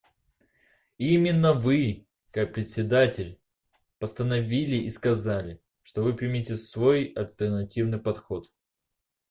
И 0.97 1.13
именно 1.13 1.53
Вы, 1.53 2.07
как 2.31 2.55
Председатель, 2.55 3.39
постановили 3.99 4.75
и 4.77 4.89
сказали, 4.89 5.61
что 5.83 6.01
Вы 6.01 6.15
примете 6.15 6.55
свой 6.55 7.13
альтернативный 7.13 7.99
подход. 7.99 8.49